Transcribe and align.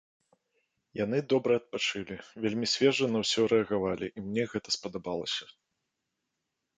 Яны 0.99 1.17
добра 1.33 1.53
адпачылі, 1.59 2.15
вельмі 2.45 2.65
свежа 2.73 3.05
на 3.15 3.19
ўсё 3.23 3.41
рэагавалі, 3.53 4.07
і 4.17 4.23
мне 4.31 4.43
гэта 4.55 4.69
спадабалася. 4.77 5.45